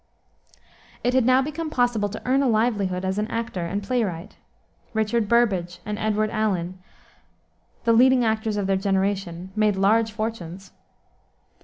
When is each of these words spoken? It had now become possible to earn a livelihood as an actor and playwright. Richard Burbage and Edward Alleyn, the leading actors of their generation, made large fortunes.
It 1.03 1.13
had 1.13 1.25
now 1.27 1.43
become 1.43 1.69
possible 1.69 2.09
to 2.09 2.19
earn 2.25 2.41
a 2.41 2.47
livelihood 2.49 3.05
as 3.05 3.19
an 3.19 3.27
actor 3.27 3.67
and 3.67 3.83
playwright. 3.83 4.35
Richard 4.95 5.29
Burbage 5.29 5.77
and 5.85 5.99
Edward 5.99 6.31
Alleyn, 6.31 6.79
the 7.83 7.93
leading 7.93 8.25
actors 8.25 8.57
of 8.57 8.65
their 8.65 8.77
generation, 8.77 9.51
made 9.55 9.75
large 9.75 10.11
fortunes. 10.11 10.71